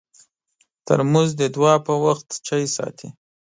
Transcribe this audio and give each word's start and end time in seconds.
ترموز 0.85 1.29
د 1.39 1.41
دعا 1.55 1.75
پر 1.85 1.95
وخت 2.05 2.27
چای 2.47 2.65
ساتي. 2.75 3.07